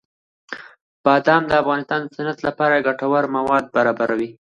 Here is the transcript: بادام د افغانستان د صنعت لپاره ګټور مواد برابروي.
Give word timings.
بادام 1.05 1.43
د 1.47 1.51
افغانستان 1.61 1.99
د 2.03 2.07
صنعت 2.15 2.39
لپاره 2.47 2.83
ګټور 2.87 3.23
مواد 3.35 3.65
برابروي. 3.75 4.29